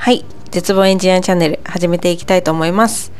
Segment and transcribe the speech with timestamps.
[0.00, 0.24] はい。
[0.50, 3.12] 絶望エンジニアチャンネル始めていきたいと思います。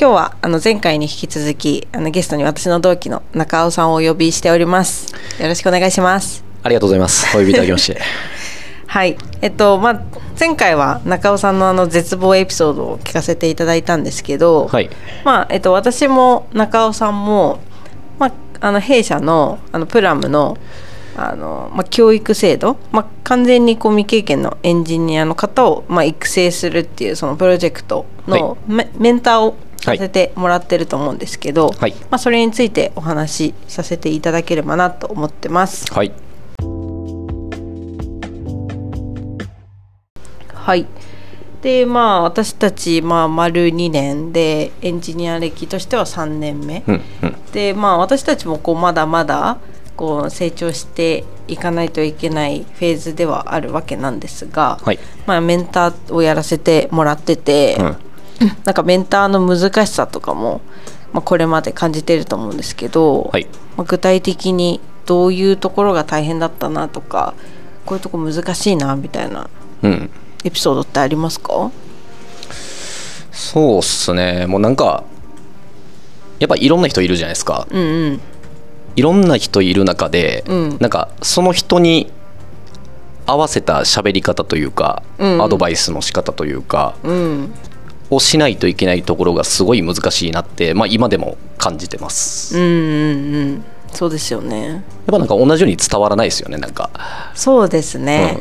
[0.00, 5.12] 今日はあの前回に引き続きあのゲストに私の同期の中尾さんをお呼びしております。
[5.42, 6.44] よろしくお願いします。
[6.62, 7.26] ありがとうございます。
[7.36, 8.00] お呼びいただきまして。
[8.86, 9.18] はい。
[9.42, 10.02] えっとまあ
[10.38, 14.88] 前回は中尾さんのあの絶望エピソードを聞かせていただいたんですけど、はい。
[15.24, 17.58] まあえっと私も中尾さんも
[18.20, 20.56] まああの弊社のあのプラムの
[21.18, 31.92] あの、まあ、教育制度、まあ、完全にこう未経験のエンジニアの方を、まあ、育成するっていうそのプロジェクトのメ,、メンターをさせてもらってると思うんですけど、はい。
[32.10, 35.92] まあ、それについてお話しさせていただければなと思ってます。
[35.92, 36.12] はい。
[40.54, 40.86] はい。
[41.62, 47.36] でまあ私たち、まあ、丸2年でエンジニア歴としては3年目、うんうん。
[47.52, 49.58] でまあ私たちもこうまだまだ
[49.98, 54.98] こう成長していかないといけないフェーズではあるわけなんですが、はい。
[55.26, 57.96] まあ、メンターをやらせてもらってて、うん。
[58.64, 60.60] なんかメンターの難しさとかも、
[61.12, 63.48] まあ、これまで感じてると思うんですけど、はい。
[63.76, 67.34] まあ、具体的にどういうところが大変だったなとか
[67.84, 69.50] こういうとこ難しいなみたいな
[69.82, 70.10] うん。
[70.44, 71.72] エピソードってありますか？
[73.32, 74.46] そうっすね。
[74.46, 75.02] もうなんか
[76.38, 77.66] やっぱいろんな人いるじゃないですか。
[77.68, 78.20] うんうん
[78.96, 80.78] いろんな人いる中で、うん。
[80.80, 82.10] なんかその人に
[83.26, 85.42] 合わせた喋り方というか、うん。
[85.42, 87.54] アドバイスの仕方というかうん。
[88.10, 93.64] をしないといけないところがすごい難しいなって、まあ、今でも感じてます、うんやうんうん。
[93.92, 94.82] そうですよね。
[95.08, 96.90] っぱなんか同じように伝わらないですよねなんか、
[97.34, 98.38] そうですね、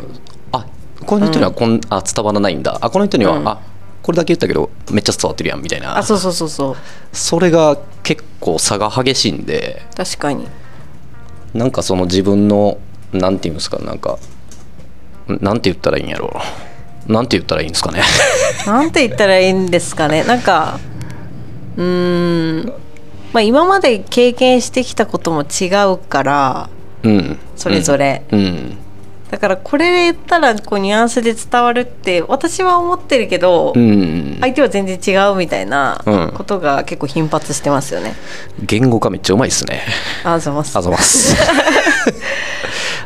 [0.54, 0.60] うん。
[0.60, 0.66] あ
[1.06, 2.78] この人にはこん、あ伝わらないんだ。
[2.82, 3.48] あこの人には、うん。
[3.48, 3.60] あ
[4.08, 5.98] これだけ言ったけどめっちゃ伝わってるやんみたいな。
[5.98, 6.76] あそうそうそうそう。
[7.12, 9.82] それが結構差が激しいんで。
[9.98, 10.48] 確かに。
[11.54, 12.78] なんかその自分の
[13.12, 14.18] なんていうんですかなんか
[15.28, 16.34] んなんて言ったらいいんやろ。
[17.06, 18.02] うなんて言ったらいいんですかね。
[18.66, 20.24] なんて言ったらいいんですかね。
[20.24, 20.80] なんか
[21.76, 22.74] うーん。
[23.34, 26.70] まあ今まで経験してきたことも違うから
[27.04, 27.38] うん。
[27.58, 28.78] それぞれ、うん
[29.32, 34.38] だからこれで言ったらこうニュアンスで伝わるって私は思ってるけど、うん。
[34.40, 36.32] 相手は全然違うみたいなうん。
[36.34, 38.16] ことが結構頻発してますよね。
[38.64, 39.84] 言語化めっちゃうまいですね。
[40.24, 40.78] あざます。
[40.78, 41.36] あざます。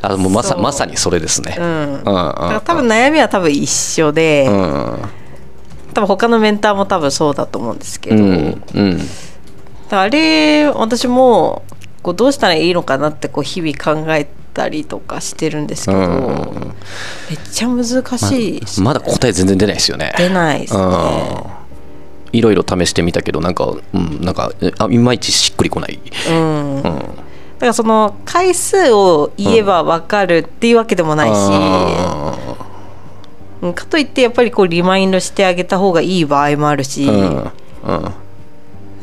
[0.03, 1.55] あもうまさまさにそれですね。
[1.57, 4.97] うん、うんだから多分悩みは多分一緒で、うん。
[5.93, 9.01] 多分他のメンターも多分そうだと思うんですけど、うんうん。
[9.89, 11.63] あれ私も
[12.03, 16.05] こうどうしたらいいのかなってこう日々考えたりとかしてるんですけど、うん。
[17.29, 18.67] めっちゃ難しい。
[18.67, 20.13] し、まだ答え全然出ないですよね。
[20.17, 20.83] 出ないですね。
[20.83, 21.61] うん。
[22.33, 26.75] いろいろ試してみたけどなんか、うん、なんかあいまいちしっくりこない、うん。
[26.77, 26.95] うん、だか
[27.59, 31.33] らその回数を言えば分かるっていうわけでもないし、
[33.61, 33.73] うん。
[33.73, 37.37] かといってやっぱりこうリマインドしてあげた方がいい場合もあるし、うん。
[37.41, 37.51] うん。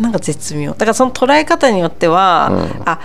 [0.00, 0.70] なんか絶妙。
[0.70, 2.82] だからその捉え方によっては、うん。
[2.86, 2.98] あ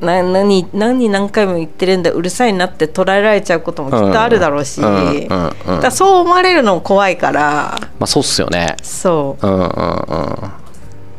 [0.00, 5.80] な何何何回も言ってるんだうるさいなって捉えられちゃうこともきっとあるだろうし、うんうんうん。
[5.80, 7.78] だそう思われるのも怖いから。
[7.98, 8.76] まあそうっすよね。
[8.82, 9.46] そう。
[9.46, 9.66] うんうんうん。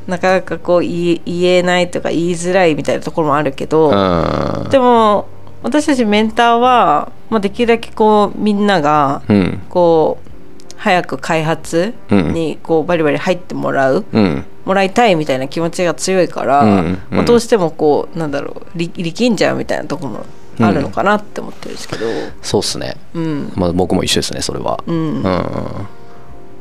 [0.07, 4.69] なかなかこう言え言えないとか言いづらいみたいなところもあるけど、うん。
[4.69, 5.27] でも
[5.61, 9.61] 私たちメンターは、まあ、できるだけこうみんながうん。
[9.69, 10.31] こう
[10.75, 17.01] 早く開発にこうバリバリ入ってもらう、うんもらいたいみたいな気持ちが強いから、うんうん。
[17.09, 20.25] まあ、どうしてもこうなんだろう力力んじゃうみたいなところも
[20.59, 22.05] あるのかなって思ってるんですけど、
[22.41, 22.97] そうっすね。
[23.13, 23.53] うん。
[23.55, 24.83] まあ僕も一緒ですねそれは。
[24.85, 24.95] うん。
[24.95, 25.23] うん。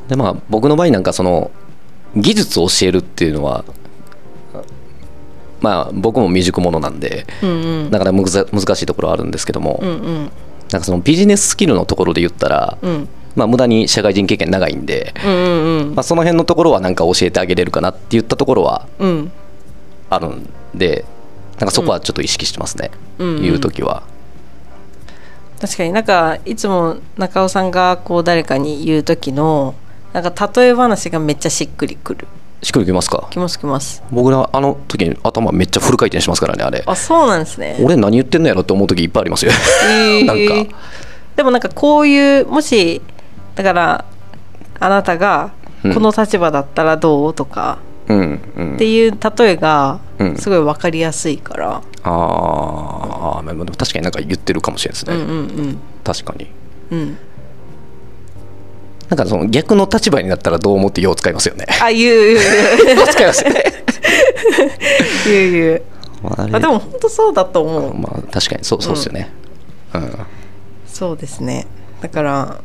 [0.07, 1.51] でまあ僕の場合なんかその
[2.15, 3.63] 技術を教えるっていうのは
[5.61, 7.91] まあ僕も未熟者なんでうんうん。
[7.91, 10.31] だからむず難しいところはあるんですけども、うんうん。
[10.71, 15.95] なんかそのビジネススキルのところで言ったら、うんまあ、無駄に社会人経験長いんで、うんうんうん。
[15.95, 19.31] まあ、その辺のところはなんか教えてあげれるかなって言ったところはうん。
[20.09, 21.05] あるんで
[21.59, 23.41] なんかそこはちょっと意識してますね、うんうん。
[23.41, 24.03] 言う時は。
[25.61, 29.75] 確かになんかいつも中尾さんがこう誰かに言う時の
[30.11, 32.27] なんか例え話がめっちゃしっくりくる。
[32.63, 33.27] しっくりきますか？
[33.29, 34.03] きますきます。
[34.11, 37.77] 僕らあの時に頭めっちゃフル回転しますからねあれあそうなんですね。
[37.81, 39.51] 俺何言ってんのやろって思う時いっぱいありますよ。
[39.85, 40.25] えー。
[40.27, 40.75] なんか。
[41.35, 43.01] でもなんかこういうもし
[43.55, 44.05] だから
[44.79, 45.51] あなたが
[45.83, 45.93] うん。
[45.93, 48.75] この立場だったらどうとかうんうん。
[48.75, 50.35] っていう例えがうん。
[50.37, 56.47] すごい分かりやすいから、あーあーまあでも確かになんか言ってるかもしれないですね、うんうん確かに。
[56.91, 56.99] うん。
[56.99, 57.17] うん
[59.09, 61.65] なんかその逆の立場になったらどう思ってよう使いますよね。
[61.81, 62.39] あ言う言う。
[62.85, 63.63] 言う よう使いますよね。
[65.27, 65.81] 言う言う。
[66.23, 67.93] まあでも本当そうだと思う。
[67.97, 69.29] まあ確かにそうそうですよね。
[69.95, 70.17] うん。
[70.87, 71.67] そうですね。
[71.99, 72.61] だから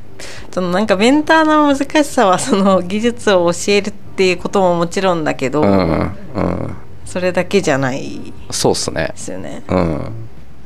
[0.51, 6.01] そのなんかメンターの難しさはその技術を教えるっていうことももちろんだけど、うん
[6.35, 6.77] うん。
[7.05, 9.09] それだけじゃないそうっすね。
[9.13, 9.63] ですよね。
[9.69, 10.13] うん。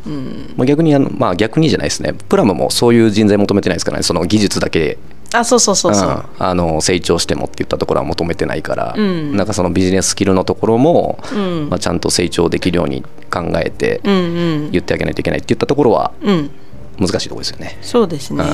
[0.07, 2.15] うん、まあ逆にあのまあ逆にじゃないですね。
[2.15, 4.03] プラムもそういう人材求めてないですからね。
[4.03, 4.99] その技術だけ。
[5.33, 6.09] あそうそうそうそう。
[6.09, 6.25] うん。
[6.39, 9.37] あの成長してもって言ったところは求めてないから、うん。
[9.37, 11.69] なんかそのビジネススキルのところも、うん。
[11.69, 16.51] まあ、ちゃんと成長できるように考えて言ってあげないといけないって言ったところはうん。
[16.99, 17.79] 難しいところですよね。
[17.83, 18.45] そうですね。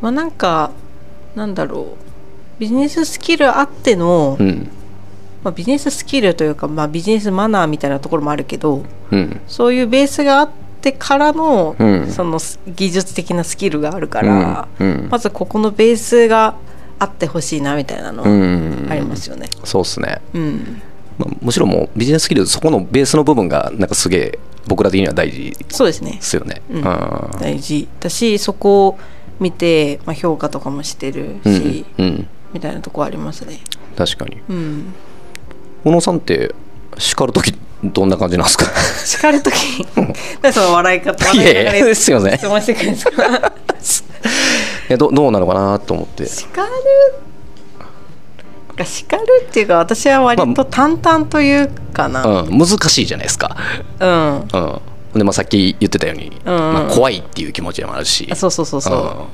[0.00, 0.72] うんまあなんか
[1.34, 2.08] なんだろう。
[2.58, 4.68] ビジネススキルあっての、うん。
[5.44, 9.40] まあ、ビジネススキルというか、まあ、ビジネスマナーみたいなところもあるけどうん。
[9.46, 10.50] そういうベースがあっ
[10.80, 12.10] てからの、うん。
[12.10, 14.66] そのス技術的なスキルがあるから、
[15.08, 16.56] まずここのベースが
[16.98, 18.24] あってほしいなみたいなの
[18.90, 19.48] ありますよね。
[19.64, 20.82] そうですね、うん、
[21.16, 26.62] まあ、むしろもうビジネススキルそこのベースの部分がなんかすげえ僕ら的には大事でそうですねすよね。
[26.70, 26.76] うん。
[26.78, 26.84] うん。
[27.40, 28.98] 大事だしそこを
[29.40, 32.28] 見て、まあ、評価とかもしてるうんし、うん。
[32.52, 33.60] みたいなとこありますね。
[33.96, 34.38] 確かに。
[34.48, 34.94] うん。
[35.84, 36.54] 小野さんって
[36.96, 37.54] 叱る時
[37.84, 38.64] どんな感じなんですか？
[39.06, 39.86] 叱るとき
[40.42, 43.32] 何その笑い方いやいや笑いながらですよね質問してくるんですかい
[44.88, 46.26] やどどうなのかなと思って。
[46.26, 46.68] 叱る？
[48.76, 53.56] が叱るっていうか私は割と淡々というかな、うん、難しいじゃないですか、
[54.00, 54.38] うん。
[54.40, 54.80] うん
[55.14, 58.28] でまあ、さっき言ってたように、まあ、怖いっていう気持ちもあるし。
[58.30, 59.28] あそうそうそうそ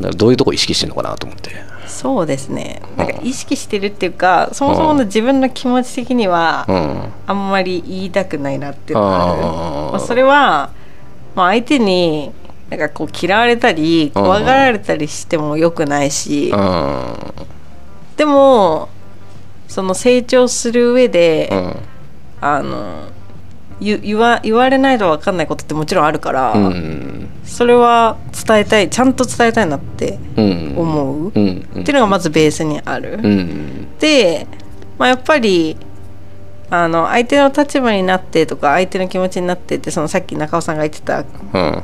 [0.00, 0.16] う、うん。
[0.16, 1.52] どういうとこ意識してるのかなと思って。
[1.86, 2.82] そうですね。
[2.96, 7.12] なんか意識してるっていうかそもそもの自分の気持ち的にはうん。
[7.26, 10.72] あんまり言いたくないなっていうのがある、まあ、それは、
[11.34, 12.32] まあ、相手に
[12.70, 17.14] なんかこう嫌われたり怖がられたりしてもよくないし、うん。
[18.16, 18.88] でも
[19.68, 21.76] その成長する上で、うん。
[22.40, 23.04] あの
[23.80, 27.28] 言言わ言われないと分かんないことってもちろんあるから、うん。
[27.44, 28.16] それは
[28.46, 30.74] 伝えたいちゃんと伝えたいなってうん。
[30.76, 31.58] 思う、うん。
[31.80, 33.18] っていうのがまずベースにある。
[33.22, 33.98] うん。
[33.98, 34.46] で、
[34.98, 35.76] まあ、やっぱり
[36.70, 41.82] あの相手の立場になってとか相手の気持ちになってってそのさっき中尾さんが言ってたうん。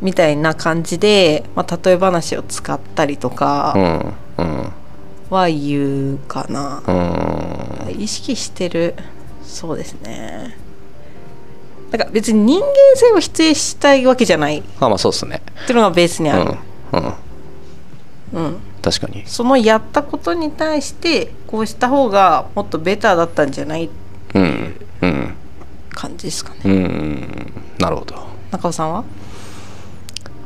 [0.00, 4.14] みたいな感じで、まあ、例え話を使ったりとうかん。
[4.38, 4.72] うん。
[5.30, 6.82] は言うかな。
[6.86, 8.00] うん。
[8.00, 8.94] 意識してる。
[9.42, 10.67] そうですね
[11.90, 14.58] だから別に人間性を否定したいわけじゃない。
[14.58, 15.42] っあまあそうっすね。
[15.66, 16.56] ていうのがベースにある、
[16.92, 17.00] うん
[18.34, 18.44] うん。
[18.44, 18.56] うん。
[18.82, 19.24] 確かに。
[19.26, 23.88] そのやったことに対してこうした方がもっとベターだったんじゃない？
[24.34, 25.34] うんうん。
[25.90, 26.60] 感じですかね。
[26.64, 27.52] うん。
[27.78, 28.14] なるほど。
[28.50, 29.04] 中尾さんは？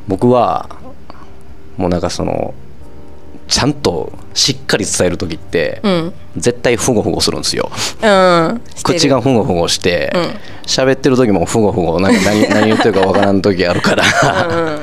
[0.07, 0.69] 僕は
[1.77, 2.53] もうなんかその
[3.53, 6.13] ちゃんとしっかり伝える時って、うん。
[6.35, 7.69] 絶対ふごふごするんですよ。
[8.01, 8.61] うん。
[8.83, 10.21] 口がふごふごしてうん。
[10.65, 14.03] 喋、ってる時もふごふごなんか何 何言ってるかわからん時あるから
[14.47, 14.79] うん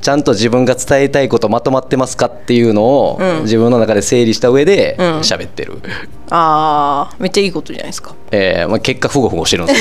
[0.00, 3.42] ちゃんと自分が伝えたいことまとまってますかっていうのを、うん。
[3.42, 5.18] 自分の中で整理した上でうん。
[5.18, 5.82] 喋ってる、
[6.30, 8.14] あーめっちゃいいことじゃないですか。
[8.30, 9.80] えーまあ、結果ふごふごしてるんです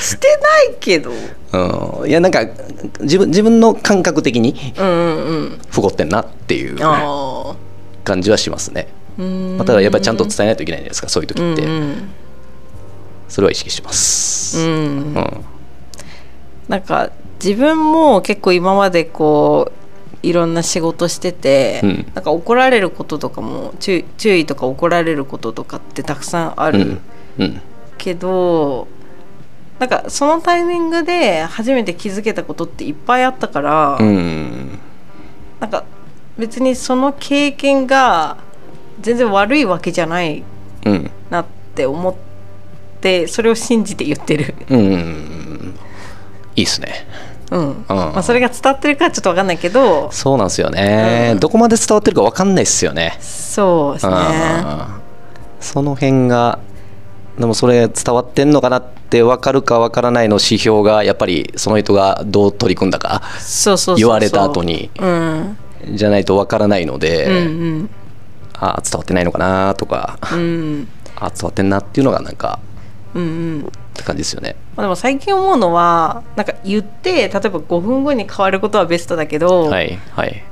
[0.00, 0.92] してないけど。
[0.92, 1.10] けど、
[2.02, 2.46] うん、いやなんか
[3.00, 5.58] 自分自分の感覚的にうんうんうん。
[5.70, 7.54] ふごってんなっていうあ
[8.04, 8.88] 感じはしますね、
[9.18, 9.56] あうん。
[9.56, 11.08] まあ、ただやっぱりちゃんと伝えないといけないじゃないですか。
[11.08, 12.10] そういう時って、うん
[13.28, 15.14] それは意識してます、うん、うん。
[15.14, 15.44] うん。
[16.68, 17.10] なんか
[17.42, 19.72] 自分も結構今までこ
[20.22, 22.12] ういろんな仕事してて、うん。
[22.14, 27.00] なんか怒られることとかも注意注意とか怒られることとかってたくさんあるうん。
[27.38, 27.60] うん。
[27.96, 28.86] けど、
[29.82, 34.78] なんかそのタイミングで初めて気づけたことっていっぱいあったから、うん
[35.58, 35.82] なんか
[36.38, 38.36] 別にその経験が
[39.00, 40.44] 全然悪いわけじゃない
[40.86, 42.14] うんなって思っ
[43.00, 44.54] てそれを信じて言ってる。
[44.70, 45.74] うん。
[46.54, 47.04] いいっすね。
[47.50, 47.84] うん。
[47.88, 51.40] まあ、それが伝わってるかはちょっと分かんないけどそうなんですよね、うん。
[51.40, 53.16] どこまで伝わってるか分かんないっすよね。
[53.18, 54.14] そうですね。
[54.14, 54.86] うん。
[55.58, 56.60] その辺が
[57.38, 63.22] でもそれ伝わってんのかなって分かるか分からないの指標がやっぱりその人がどう取り組んだか
[63.96, 65.56] 言われた後にうん。
[65.94, 67.90] じゃないと分からないので、うん
[68.54, 70.38] ああ伝わってないのかなとかうん。
[70.38, 72.60] うんああ伝わってんなっていうのがなんか
[73.14, 73.26] うんう
[73.58, 73.60] ん。
[73.62, 74.56] って感じですよね。
[74.76, 80.42] まあ、でも最近思うのはなんか言って例えば5分後に変わることはベストだけど、はいはい。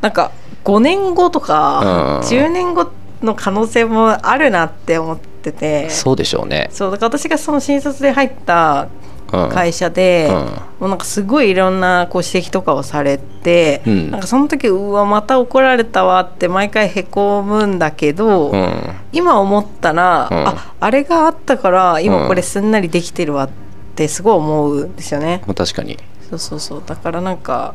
[0.00, 0.32] なんか
[0.64, 2.26] 5年後とかうん。
[2.26, 2.90] 10年後
[3.22, 6.68] の可能性もあるなって思っててそうでしょうね。
[6.72, 8.88] そうだから私がその新卒で入った
[9.32, 9.48] うん。
[9.48, 10.34] 会社で、うん。
[10.34, 10.46] も
[10.80, 14.10] うなんかすごいいろんなこう指摘とかをされて、うん。
[14.10, 18.72] なんかその時うわまた怒られたわって毎回へこむんだけど、うん。
[19.12, 20.48] 今思ったら、うん。
[20.48, 23.50] ああれがあったから今これすんなりできてるわっ
[23.94, 25.42] てすごい思うんですよね。
[25.46, 25.96] まあ確かに。
[26.28, 26.82] そうそうそう。
[26.84, 27.74] だからなんか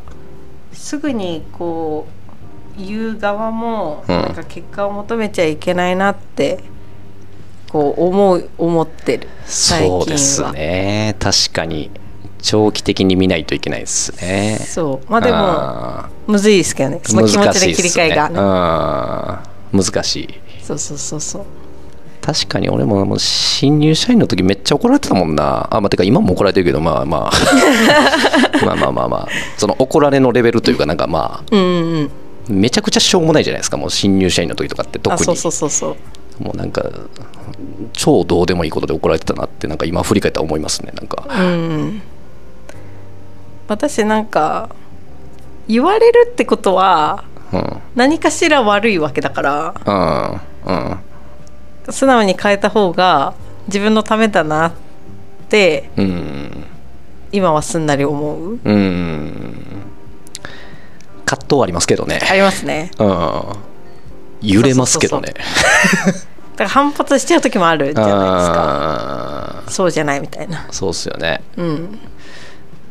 [0.74, 2.08] すぐにこ
[2.78, 4.16] う言う側もうん。
[4.22, 6.60] なんか結果を求めちゃいけないなって
[7.76, 9.28] こう思う思ってる。
[9.44, 10.00] 最近は。
[10.00, 11.18] そうですね。
[11.20, 11.92] 確かに。
[12.42, 14.60] 長期的に見ないといけないですね。
[14.66, 15.12] そう。
[15.12, 17.02] まあでもあむずいですけどね。
[17.04, 18.54] ーその気持ちで切り替えが、難しい
[19.74, 19.74] っすね。
[19.74, 20.30] うん難しい。
[20.64, 21.46] そうそうそうそう。
[22.22, 25.68] 確かに俺ももう新入社員の時めっちゃ怒られてたもんな。
[25.70, 27.32] あまあてか今も怒られてるけどまあまあ。
[28.66, 29.28] まあまあまあまあ。
[29.58, 31.44] その怒られのレベルというかなんかまあ。
[31.52, 32.12] うんうん
[32.48, 32.62] うん。
[32.62, 35.22] めちゃくちゃしょうもないじゃないですかもう新入社員の時とかって特に。
[35.22, 35.96] あそうそうそうそう
[36.40, 36.84] もうなんか
[37.94, 41.26] 超どうでもいいことで怒られてたなってなんか今振り返ったら思いますねなんか。
[41.30, 42.02] うん。
[43.68, 44.70] 私なんか
[45.68, 47.82] 言われるってことはうん。
[47.96, 51.94] 何かしら悪いわけだからうんうん。
[51.94, 53.34] 素直に変えた方が
[53.68, 54.72] 自分のためだなっ
[55.50, 56.66] てうん。
[57.32, 58.60] 今はすんなり思う。
[58.64, 59.56] うん。
[61.26, 62.20] 葛藤はありますけどね。
[62.30, 62.92] ありますね。
[63.00, 63.75] うん
[64.46, 65.34] 揺れますけどね。
[66.56, 68.18] だから反発しちゃう時もあるじゃないです
[68.52, 69.64] か。
[69.68, 70.60] あそうじゃないみたいな。
[70.70, 71.42] ーそうっすよね。
[71.58, 72.00] うん。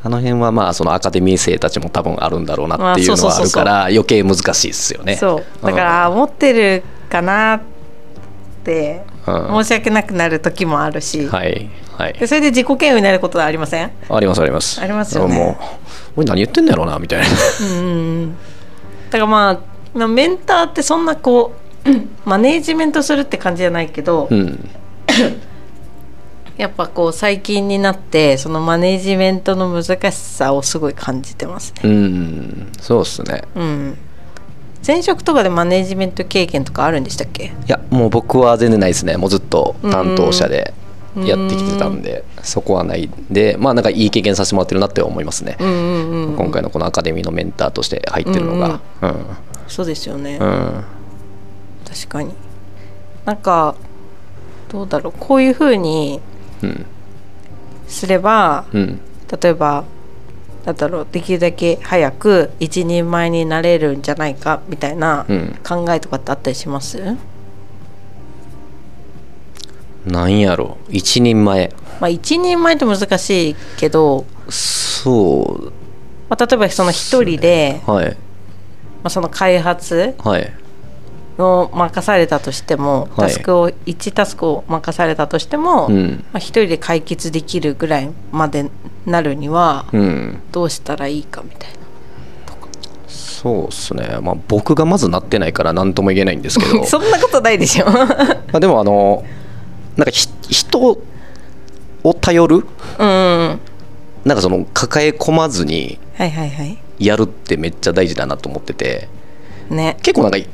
[0.02, 5.16] あの辺はまあそのアカデミー生たちも多分あるんだろうなっていうのはあるから余計難しいですよね。
[5.16, 5.66] そう。
[5.66, 7.60] だから思ってるかなっ
[8.64, 9.64] てうん。
[9.64, 12.12] 申し訳なくなる時もあるし、はいはい。
[12.12, 13.90] でそれで自己嫌悪になることはありません？
[14.10, 14.78] ありますあります。
[14.82, 15.34] ありますよね。
[15.38, 15.64] もう
[16.18, 17.26] 俺何言ってんだろうなみたいな。
[17.62, 18.34] うん。
[19.08, 21.52] だからまあまあメンターってそんなこ
[21.86, 24.68] うマネージメントするって感じじゃないけど、うん。
[26.56, 31.90] やっぱこう最近になってそのマネージメントの難しさをすごい感じてますね。
[31.90, 32.72] うん。
[32.80, 33.42] そうっすね。
[33.56, 33.98] うん。
[34.86, 37.46] 前職とかでマネージメント経験とかあるんでしたっけ？
[37.46, 39.16] いやもう僕は全然ないですね。
[39.16, 40.72] もうずっと担当者で
[41.16, 46.36] やってきてたんでそこはないんでまあなんかいい経験させてもらってるなって思いますね、うんうんうん。
[46.36, 48.80] 今回のこのアカデミーのメンターとして入ってるのが。
[49.02, 49.14] うん
[49.66, 50.36] そうですよね。
[50.40, 50.84] うん。
[51.88, 52.34] 確かに。
[53.24, 53.74] なんか
[54.68, 55.14] どうだろう。
[55.18, 56.20] こういう風に
[56.62, 56.86] うん。
[57.88, 59.00] すればうん。
[59.40, 59.84] 例えば
[60.66, 61.06] なんだろう。
[61.10, 65.58] できるだけ早く一人前になれるんじゃないかみたいなうん。
[65.66, 67.16] 考えとかってあったりします？
[70.06, 70.76] なんやろ？
[70.90, 71.72] 一人前。
[72.00, 75.72] まあ一人前って難しいけど、そ
[76.28, 78.10] まあ、例えばその一人で、うはい。
[78.10, 78.16] ま
[79.04, 80.52] あ、その開発はい。
[81.36, 83.28] を任されたとしても、はい。
[83.28, 86.24] タスクを1タスクを任されたとしても、うん。
[86.32, 88.70] まあ、一人で解決できるぐらいまで
[89.06, 90.40] なるにはうん。
[90.52, 91.74] どうしたらいいかみたいな。
[93.08, 94.18] そうっすね。
[94.22, 96.84] まあ僕がまずなってないから何とも言えないんですけど。
[96.86, 97.84] そんなことないでしょ。
[97.92, 98.06] ま
[98.54, 99.22] あでもあの
[99.96, 100.80] なんかひ人
[102.02, 102.56] を頼る？
[102.56, 102.64] うん。
[102.98, 103.58] は
[104.24, 105.98] なんかその抱え込まずに。
[106.98, 109.08] やるってめっちゃ大事だなと思ってて
[109.68, 109.96] ね。
[110.02, 110.48] 結構なんか、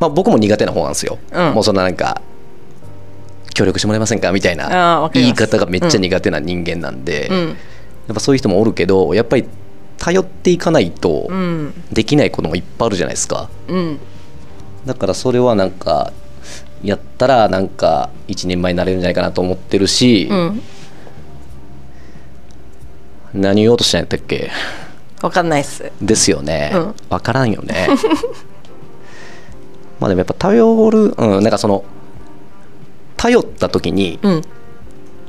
[0.00, 2.20] まあ、僕も苦手な方なんですよ、うんもうそんななんか
[3.54, 4.32] 協力してもらえませんか？
[4.32, 7.48] みたいな言い方がめっちゃ苦手な人間なんで、うん。
[7.48, 9.46] やっぱそういう人もおるけどやっぱり
[9.98, 11.72] 頼っていかないとうん。
[11.92, 13.98] できないこともいっぱいあるじゃないですかうん。
[14.84, 16.12] だからそれはなんか
[16.84, 20.62] やったらなんか一人前になれるんじゃないかなと思ってるし、うん。
[23.34, 24.50] 何言おうとしたんやったっけ？
[25.22, 25.90] わかんないっす。
[26.00, 27.88] ですよね、うん分からんよね
[29.98, 31.84] まあでもやっぱ頼るうんなんかその
[33.16, 34.42] 頼った時に、うん。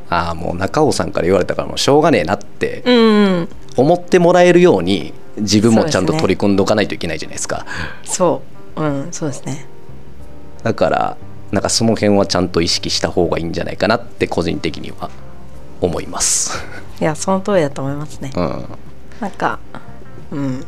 [0.09, 3.49] ああもう中尾さんから言われたからもうしょうがねえなってうん。
[3.77, 7.65] 思ってもらえるように自分もちゃんと取り組んでおかないといけないじゃないですか
[8.03, 8.41] そ
[8.77, 8.81] う。
[8.81, 9.07] うん。
[9.11, 9.65] そうですね。
[10.63, 11.17] だから
[11.55, 15.09] なんかその辺はちゃんと意識した方がいいんじゃないかなって個人的には
[15.79, 16.61] 思います。
[16.99, 18.31] いや、その通りだと思いますね。
[18.35, 18.65] うん。
[19.21, 19.59] なんか、
[20.31, 20.65] うん。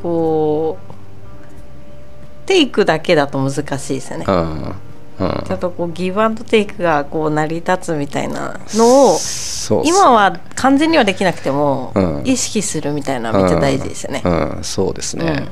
[0.00, 4.26] こう、テイクだけだと難しいですよね。
[4.28, 4.74] うん。
[5.18, 5.42] うん。
[5.44, 9.18] ちょっとこうギブアンドテイクがこう成り立つみたいなのを
[9.84, 12.22] 今は完全にはできなくても、うん。
[12.24, 14.22] 意識するみたいなのめっちゃ大事ですよね。
[14.24, 14.62] うん、うん。
[14.62, 15.48] そうですね、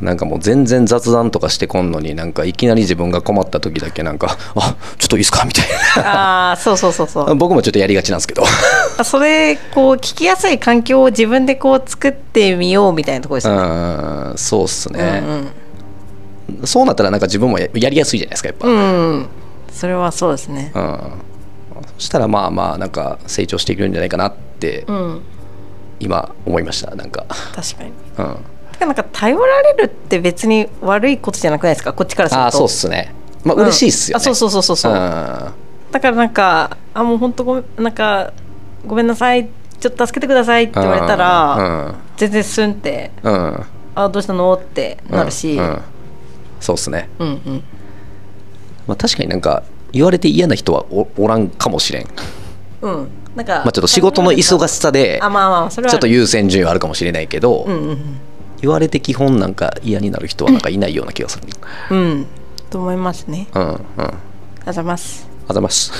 [0.00, 5.66] なんかもう全然雑談とかしてこんのになんかいきなり自分が困った時だけなんか「あちょっといいですか?」みたい
[6.04, 7.34] ああそうそうそうそなう。
[7.36, 8.44] 僕もちょっとやりがちなんですけど。
[9.04, 13.54] それこう聞きやすい環境を自分でこう作ってみようみたいなところですね。
[13.54, 15.48] んそうっすね、うん
[16.64, 19.26] そうなったらなんか自分もややりやすいじゃないですかやっぱ、うん、うん、
[19.70, 20.72] それはそうですね。
[20.74, 20.98] うん。
[21.96, 25.20] そしたらまあまあなんか成長していけるんじゃないかなってうん。
[26.00, 27.90] 今思いましたなんか、確かに。
[28.18, 28.40] うん、て
[28.80, 31.92] かなんか頼られるって別に悪いことじゃなくないですか？
[31.92, 32.44] こっちからすると。
[32.44, 33.14] ああそうっすね。
[33.44, 33.62] まあうん。
[33.62, 34.92] 嬉しいっすよね、あそうそうそうそうそう。
[34.92, 34.96] ん。
[34.96, 38.32] だからなんかあもう本当ごめんなんか
[38.86, 39.48] ごめんなさい。
[39.78, 41.94] ちょっと助けてください」って言われたら、うん。
[42.18, 43.64] 全然スンってうん
[43.96, 45.64] 「あどうしたの?」ってなるし、うん。
[45.64, 45.80] うん。
[46.60, 47.64] そうっすね、うんうん。
[48.86, 52.06] まあ、確かになんか言われて嫌な人はおおらんかもしれん、
[52.82, 53.08] うん。
[53.34, 58.20] なんか、まあ、ちょっと仕事の忙しさであまあまあそれはちょっと優先順位はあるかもしれないけど、うんうん
[58.62, 61.44] 言われて基本なんか嫌になる人はなんかいないような気がする。
[61.90, 61.98] うん。
[61.98, 62.26] うん。
[62.70, 63.48] と思いますね。
[63.54, 63.70] うんうん。
[63.70, 64.12] ありありがと
[64.62, 65.28] うございます。
[65.48, 65.92] ございます。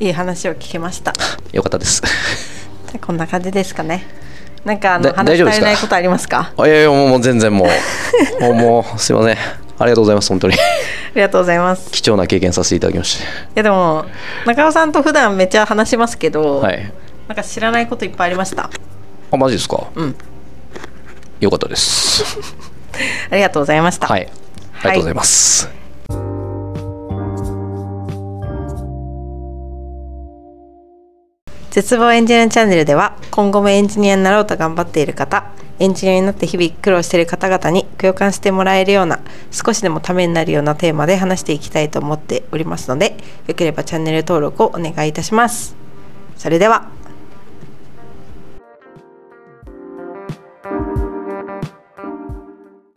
[0.00, 1.12] いい話を聞けました。
[1.52, 2.02] よかったです。
[2.02, 4.06] じゃあこんな感じですかね。
[4.64, 6.52] なんかあのだ話し足りないことありますか？
[6.58, 7.68] あいやいやもうもう全然もう。
[8.42, 9.36] もうもうすいません。
[9.78, 10.54] ありがとうございます本当に。
[10.54, 10.58] あ
[11.14, 11.90] りがとうございます。
[11.90, 13.22] 貴重な経験させていただきましい
[13.54, 14.04] やでも
[14.44, 16.92] 中尾さんと普段めっちゃ話しますけど、たはい。
[17.28, 18.68] なんか知らないこといっぱいありました？
[19.30, 19.84] あマジですか？
[19.94, 20.14] うん
[21.40, 22.24] よかったです。
[23.30, 24.06] ありがとうございました。
[24.06, 24.30] はい。
[24.82, 25.68] ありがとうございます、
[31.70, 39.20] 絶望エンジニアチャンネルでは今後もエンジニアになろうと頑張っている方エンジニアになって日々苦労している方々に共感してもらえるような
[39.50, 43.16] 少しでもためになるようなテーマで話していきたいと思っておりますので
[43.46, 45.76] よければチャンネル登録をお願いいたします。
[46.36, 46.88] それでは